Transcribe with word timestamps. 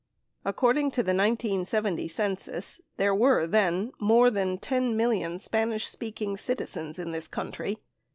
68 0.45 0.49
According 0.49 0.89
to 0.91 1.03
the 1.03 1.13
1970 1.13 2.07
census, 2.07 2.81
there 2.97 3.13
were 3.13 3.45
then 3.45 3.91
more 3.99 4.31
than 4.31 4.57
10 4.57 4.97
million 4.97 5.37
Spanish 5.37 5.87
speaking 5.87 6.37
citizens 6.37 6.97
in 6.97 7.11
this 7.11 7.27
country. 7.27 7.77